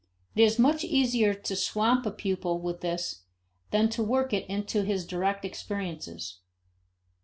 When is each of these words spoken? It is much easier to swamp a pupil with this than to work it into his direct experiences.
It 0.33 0.41
is 0.41 0.57
much 0.57 0.83
easier 0.83 1.31
to 1.35 1.55
swamp 1.55 2.07
a 2.07 2.11
pupil 2.11 2.59
with 2.59 2.81
this 2.81 3.21
than 3.69 3.87
to 3.89 4.01
work 4.01 4.33
it 4.33 4.47
into 4.49 4.81
his 4.81 5.05
direct 5.05 5.45
experiences. 5.45 6.39